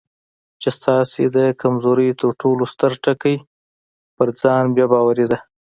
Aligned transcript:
چې 0.61 0.69
ستاسې 0.79 1.23
د 1.35 1.37
کمزورۍ 1.61 2.09
تر 2.21 2.29
ټولو 2.41 2.63
ستر 2.73 2.91
ټکی 3.03 3.35
پر 4.15 4.27
ځان 4.41 4.65
بې 4.75 4.85
باوري 4.91 5.25
ده. 5.31 5.37